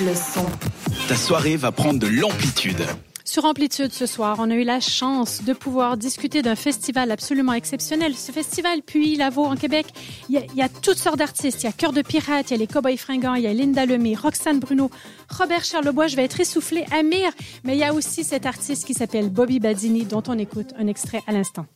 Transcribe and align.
le 0.00 0.14
son. 0.14 0.46
Ta 1.08 1.16
soirée 1.16 1.56
va 1.56 1.72
prendre 1.72 1.98
de 1.98 2.06
l'amplitude. 2.06 2.82
Sur 3.24 3.44
Amplitude 3.44 3.92
ce 3.92 4.06
soir, 4.06 4.36
on 4.38 4.50
a 4.50 4.54
eu 4.54 4.64
la 4.64 4.80
chance 4.80 5.42
de 5.44 5.52
pouvoir 5.52 5.96
discuter 5.96 6.40
d'un 6.40 6.54
festival 6.54 7.10
absolument 7.10 7.52
exceptionnel. 7.52 8.14
Ce 8.14 8.32
festival, 8.32 8.80
puis 8.84 9.16
Lavo 9.16 9.44
en 9.44 9.56
Québec, 9.56 9.86
il 10.30 10.42
y, 10.54 10.62
a, 10.62 10.68
toutes 10.68 10.98
sortes 10.98 11.18
d'artistes. 11.18 11.62
Il 11.62 11.66
y 11.66 11.68
a 11.68 11.72
Cœur 11.72 11.92
de 11.92 12.02
Pirate, 12.02 12.50
il 12.50 12.52
y 12.52 12.54
a 12.54 12.58
les 12.58 12.66
Cowboys 12.66 12.96
Fringants, 12.96 13.34
il 13.34 13.42
y 13.42 13.46
a 13.46 13.52
Linda 13.52 13.86
Lemay, 13.86 14.14
Roxane 14.14 14.60
Bruno, 14.60 14.90
Robert 15.36 15.64
Charlebois, 15.64 16.06
je 16.06 16.16
vais 16.16 16.24
être 16.24 16.40
essoufflé, 16.40 16.84
Amir, 16.90 17.30
mais 17.64 17.74
il 17.76 17.80
y 17.80 17.84
a 17.84 17.92
aussi 17.92 18.24
cet 18.24 18.46
artiste 18.46 18.86
qui 18.86 18.94
s'appelle 18.94 19.28
Bobby 19.28 19.60
Badini, 19.60 20.04
dont 20.04 20.22
on 20.28 20.38
écoute 20.38 20.72
un 20.78 20.86
extrait 20.86 21.22
à 21.26 21.32
l'instant. 21.32 21.66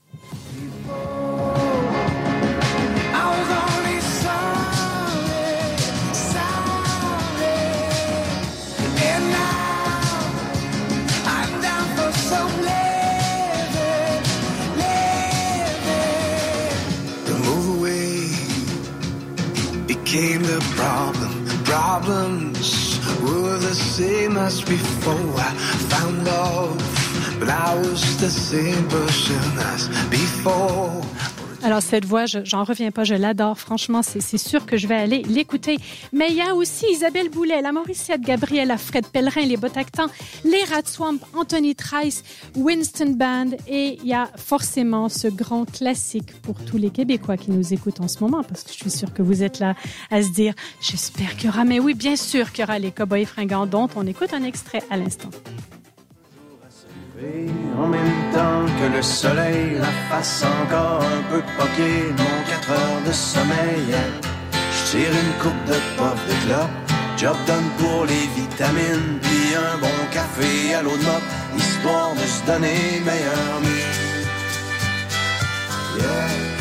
Became 20.05 20.42
the 20.42 20.61
problem. 20.74 21.47
Problems 21.65 22.98
were 23.23 23.56
the 23.59 23.74
same 23.74 24.37
as 24.37 24.61
before. 24.61 25.15
I 25.38 25.55
found 25.92 26.25
love, 26.25 26.78
but 27.38 27.48
I 27.48 27.75
was 27.77 28.02
the 28.20 28.30
same 28.30 28.88
person 28.88 29.42
as 29.73 29.88
before. 30.11 31.02
Alors 31.65 31.80
cette 31.80 32.05
voix, 32.05 32.27
j'en 32.27 32.65
reviens 32.65 32.91
pas, 32.91 33.05
je 33.05 33.15
l'adore. 33.15 33.59
Franchement, 33.59 34.03
c'est 34.03 34.39
sûr 34.39 34.66
que 34.66 34.77
je 34.77 34.89
vais 34.89 34.97
aller 34.97 35.23
l'écouter. 35.23 35.79
Mais 36.12 36.29
il 36.30 36.37
y 36.37 36.41
a 36.41 36.55
aussi 36.55 36.87
Isabelle 36.91 37.29
Boulet, 37.29 37.62
la 37.62 37.70
Mauriciette 37.70 38.20
Gabrielle, 38.20 38.75
Fred 38.77 39.07
Pellerin, 39.07 39.47
les 39.47 39.57
Botactans, 39.57 40.09
les 40.45 40.65
Swamp, 40.84 41.19
Anthony 41.34 41.75
Trice, 41.75 42.25
Winston 42.56 43.14
Band 43.17 43.51
et 43.69 43.98
il 44.03 44.09
y 44.09 44.14
a 44.14 44.28
forcément 44.36 45.09
ce 45.09 45.28
grand 45.28 45.70
classique 45.70 46.41
pour 46.42 46.56
tous 46.64 46.78
les 46.78 46.91
Québécois 46.91 47.36
qui 47.36 47.51
nous 47.51 47.73
écoutent 47.73 48.01
en 48.01 48.08
ce 48.08 48.20
moment 48.20 48.42
parce 48.42 48.64
que 48.64 48.73
je 48.73 48.77
suis 48.79 48.91
sûre 48.91 49.12
que 49.12 49.23
vous 49.23 49.42
êtes 49.42 49.61
là 49.61 49.75
à 50.11 50.23
se 50.23 50.31
dire 50.31 50.55
j'espère 50.81 51.36
qu'il 51.36 51.47
y 51.47 51.48
aura, 51.48 51.64
mais 51.64 51.79
oui, 51.79 51.95
bien 51.95 52.17
sûr 52.17 52.51
qu'il 52.53 52.62
y 52.62 52.64
aura 52.64 52.79
les 52.79 52.91
Cowboys 52.91 53.27
fringants 53.27 53.67
dont 53.67 53.89
on 53.95 54.06
écoute 54.06 54.33
un 54.33 54.42
extrait 54.42 54.83
à 54.91 54.97
l'instant 54.97 55.31
le 59.03 59.06
soleil, 59.06 59.78
la 59.81 59.92
face 60.08 60.45
encore 60.45 61.03
un 61.03 61.22
peu 61.31 61.42
poquée, 61.58 62.05
mon 62.17 62.36
4 62.48 62.70
heures 62.70 63.03
de 63.05 63.12
sommeil. 63.12 63.89
Je 64.53 64.91
tire 64.91 65.11
une 65.11 65.34
coupe 65.42 65.64
de 65.67 65.78
pof 65.97 66.19
de 66.28 66.34
clope, 66.47 66.77
job 67.17 67.36
done 67.48 67.70
pour 67.78 68.06
les 68.06 68.27
vitamines, 68.36 69.19
puis 69.20 69.56
un 69.56 69.77
bon 69.78 69.98
café 70.12 70.75
à 70.75 70.83
l'eau 70.83 70.97
de 70.97 71.05
mop, 71.05 71.23
histoire 71.56 72.12
de 72.14 72.27
se 72.34 72.47
donner 72.47 73.03
meilleur 73.05 73.61
mieux. 73.61 74.03
Yeah. 75.98 76.52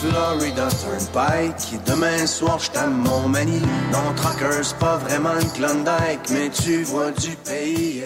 Florida 0.00 0.66
Turnpike. 0.70 1.84
Demain 1.86 2.26
soir, 2.26 2.58
je 2.58 2.70
t'aime 2.70 3.02
mon 3.04 3.28
mani. 3.28 3.60
Non, 3.92 4.14
Tracker, 4.16 4.62
c'est 4.62 4.78
pas 4.78 4.96
vraiment 4.96 5.38
une 5.38 5.50
Klondike, 5.50 6.30
mais 6.30 6.48
tu 6.48 6.84
vois 6.84 7.10
du 7.10 7.36
pays. 7.36 8.02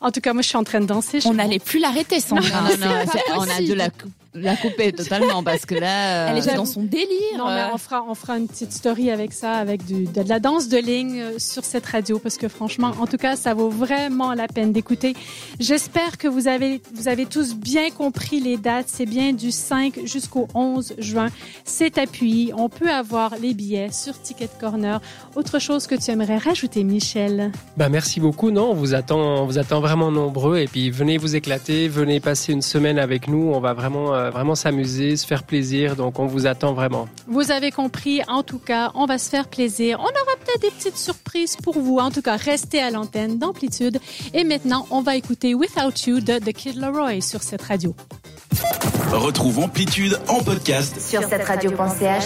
En 0.00 0.10
tout 0.10 0.20
cas, 0.20 0.32
moi, 0.32 0.42
je 0.42 0.48
suis 0.48 0.56
en 0.56 0.64
train 0.64 0.80
de 0.80 0.86
danser. 0.86 1.20
On 1.26 1.34
n'allait 1.34 1.60
plus 1.60 1.78
l'arrêter, 1.78 2.18
sans 2.18 2.36
Non, 2.36 2.42
non, 2.42 2.86
non, 2.86 3.04
on 3.36 3.42
a 3.42 3.60
de 3.60 3.72
la 3.74 3.90
la 4.34 4.56
couper 4.56 4.92
totalement 4.96 5.42
parce 5.42 5.66
que 5.66 5.74
là, 5.74 6.30
elle 6.30 6.38
est 6.38 6.54
dans 6.54 6.64
son 6.64 6.82
délire. 6.82 7.38
Non, 7.38 7.46
mais 7.48 7.64
on 7.72 7.78
fera, 7.78 8.04
on 8.08 8.14
fera 8.14 8.38
une 8.38 8.48
petite 8.48 8.72
story 8.72 9.10
avec 9.10 9.32
ça, 9.32 9.54
avec 9.54 9.84
du, 9.84 10.04
de 10.04 10.22
la 10.28 10.40
danse 10.40 10.68
de 10.68 10.78
ligne 10.78 11.20
euh, 11.20 11.38
sur 11.38 11.64
cette 11.64 11.86
radio 11.86 12.18
parce 12.18 12.36
que 12.36 12.48
franchement, 12.48 12.92
en 13.00 13.06
tout 13.06 13.16
cas, 13.16 13.36
ça 13.36 13.54
vaut 13.54 13.70
vraiment 13.70 14.34
la 14.34 14.46
peine 14.46 14.72
d'écouter. 14.72 15.14
J'espère 15.58 16.18
que 16.18 16.28
vous 16.28 16.48
avez, 16.48 16.80
vous 16.94 17.08
avez 17.08 17.26
tous 17.26 17.54
bien 17.54 17.90
compris 17.90 18.40
les 18.40 18.56
dates. 18.56 18.86
C'est 18.88 19.06
bien 19.06 19.32
du 19.32 19.50
5 19.50 20.00
jusqu'au 20.04 20.48
11 20.54 20.94
juin. 20.98 21.28
C'est 21.64 21.98
appuyé. 21.98 22.52
On 22.56 22.68
peut 22.68 22.90
avoir 22.90 23.34
les 23.40 23.54
billets 23.54 23.92
sur 23.92 24.20
Ticket 24.20 24.50
Corner. 24.60 25.00
Autre 25.34 25.58
chose 25.58 25.86
que 25.86 25.94
tu 25.94 26.10
aimerais 26.10 26.38
rajouter, 26.38 26.84
Michel? 26.84 27.52
Bah, 27.76 27.88
merci 27.88 28.20
beaucoup. 28.20 28.50
Non, 28.50 28.70
on 28.70 28.74
vous 28.74 28.94
attend, 28.94 29.18
on 29.18 29.46
vous 29.46 29.58
attend 29.58 29.80
vraiment 29.80 30.10
nombreux 30.10 30.58
et 30.58 30.66
puis 30.66 30.90
venez 30.90 31.18
vous 31.18 31.36
éclater, 31.36 31.88
venez 31.88 32.20
passer 32.20 32.52
une 32.52 32.62
semaine 32.62 32.98
avec 32.98 33.28
nous. 33.28 33.50
On 33.52 33.60
va 33.60 33.72
vraiment 33.72 34.19
euh, 34.20 34.30
vraiment 34.30 34.54
s'amuser, 34.54 35.16
se 35.16 35.26
faire 35.26 35.42
plaisir. 35.42 35.96
Donc, 35.96 36.18
on 36.18 36.26
vous 36.26 36.46
attend 36.46 36.72
vraiment. 36.72 37.08
Vous 37.26 37.50
avez 37.50 37.70
compris. 37.70 38.22
En 38.28 38.42
tout 38.42 38.58
cas, 38.58 38.90
on 38.94 39.06
va 39.06 39.18
se 39.18 39.28
faire 39.28 39.48
plaisir. 39.48 39.98
On 40.00 40.04
aura 40.04 40.36
peut-être 40.44 40.62
des 40.62 40.70
petites 40.70 40.96
surprises 40.96 41.56
pour 41.56 41.78
vous. 41.78 41.98
En 41.98 42.10
tout 42.10 42.22
cas, 42.22 42.36
restez 42.36 42.80
à 42.80 42.90
l'antenne 42.90 43.38
d'Amplitude. 43.38 43.98
Et 44.34 44.44
maintenant, 44.44 44.86
on 44.90 45.02
va 45.02 45.16
écouter 45.16 45.54
Without 45.54 46.06
You 46.06 46.20
de 46.20 46.38
The 46.38 46.52
Kid 46.52 46.76
Leroy 46.76 47.20
sur 47.20 47.42
cette 47.42 47.62
radio. 47.62 47.94
Retrouve 49.12 49.58
Amplitude 49.60 50.18
en 50.28 50.42
podcast 50.42 51.00
sur 51.00 51.22
cette 51.24 51.44
radio.ch 51.44 52.24